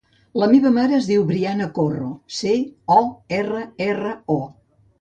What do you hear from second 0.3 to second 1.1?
La meva mare es